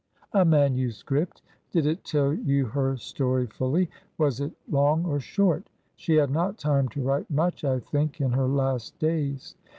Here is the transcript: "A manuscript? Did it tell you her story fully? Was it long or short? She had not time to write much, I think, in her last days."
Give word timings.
"A 0.33 0.43
manuscript? 0.43 1.43
Did 1.71 1.85
it 1.85 2.03
tell 2.03 2.33
you 2.33 2.65
her 2.65 2.97
story 2.97 3.45
fully? 3.45 3.87
Was 4.17 4.39
it 4.41 4.51
long 4.67 5.05
or 5.05 5.19
short? 5.19 5.69
She 5.95 6.15
had 6.15 6.31
not 6.31 6.57
time 6.57 6.87
to 6.89 7.03
write 7.03 7.29
much, 7.29 7.63
I 7.63 7.77
think, 7.81 8.19
in 8.19 8.31
her 8.31 8.47
last 8.47 8.97
days." 8.97 9.53